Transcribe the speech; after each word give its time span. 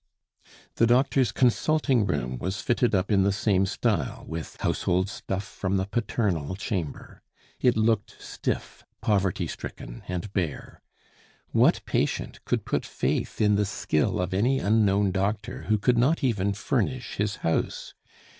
The 0.77 0.87
doctor's 0.87 1.31
consulting 1.31 2.07
room 2.07 2.39
was 2.39 2.59
fitted 2.59 2.95
up 2.95 3.11
in 3.11 3.21
the 3.21 3.31
same 3.31 3.67
style, 3.67 4.25
with 4.27 4.57
household 4.61 5.09
stuff 5.09 5.43
from 5.43 5.77
the 5.77 5.85
paternal 5.85 6.55
chamber. 6.55 7.21
It 7.59 7.77
looked 7.77 8.19
stiff, 8.19 8.83
poverty 9.01 9.45
stricken, 9.45 10.01
and 10.07 10.33
bare. 10.33 10.81
What 11.51 11.85
patient 11.85 12.43
could 12.45 12.65
put 12.65 12.83
faith 12.83 13.39
in 13.39 13.57
the 13.57 13.63
skill 13.65 14.19
of 14.19 14.33
any 14.33 14.57
unknown 14.57 15.11
doctor 15.11 15.65
who 15.67 15.77
could 15.77 15.99
not 15.99 16.23
even 16.23 16.53
furnish 16.53 17.17
his 17.17 17.35
house? 17.45 17.93